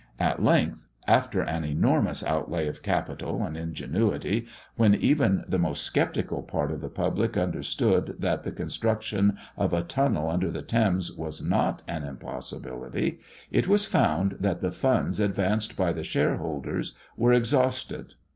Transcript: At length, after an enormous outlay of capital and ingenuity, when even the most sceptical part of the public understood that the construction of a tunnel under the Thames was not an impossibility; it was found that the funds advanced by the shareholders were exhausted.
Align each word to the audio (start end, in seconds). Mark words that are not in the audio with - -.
At 0.19 0.41
length, 0.41 0.87
after 1.05 1.41
an 1.41 1.63
enormous 1.63 2.23
outlay 2.23 2.67
of 2.67 2.81
capital 2.81 3.43
and 3.45 3.55
ingenuity, 3.55 4.47
when 4.75 4.95
even 4.95 5.45
the 5.47 5.59
most 5.59 5.93
sceptical 5.93 6.41
part 6.41 6.71
of 6.71 6.81
the 6.81 6.89
public 6.89 7.37
understood 7.37 8.15
that 8.17 8.41
the 8.41 8.51
construction 8.51 9.37
of 9.55 9.73
a 9.73 9.83
tunnel 9.83 10.27
under 10.27 10.49
the 10.49 10.63
Thames 10.63 11.11
was 11.13 11.43
not 11.43 11.83
an 11.87 12.03
impossibility; 12.03 13.19
it 13.51 13.67
was 13.67 13.85
found 13.85 14.37
that 14.39 14.61
the 14.61 14.71
funds 14.71 15.19
advanced 15.19 15.77
by 15.77 15.93
the 15.93 16.03
shareholders 16.03 16.95
were 17.15 17.31
exhausted. 17.31 18.15